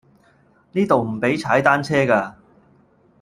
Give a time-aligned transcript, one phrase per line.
[0.71, 2.35] 呢度唔比踩單車架